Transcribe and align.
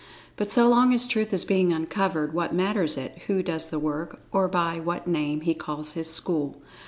But, 0.35 0.49
so 0.49 0.67
long 0.67 0.95
as 0.95 1.05
Truth 1.05 1.31
is 1.31 1.45
being 1.45 1.71
uncovered, 1.71 2.33
what 2.33 2.55
matters 2.55 2.97
it 2.97 3.19
who 3.27 3.43
does 3.43 3.69
the 3.69 3.77
work, 3.77 4.19
or 4.31 4.47
by 4.47 4.79
what 4.79 5.05
name 5.05 5.41
he 5.41 5.53
calls 5.53 5.91
his 5.91 6.09
school. 6.09 6.59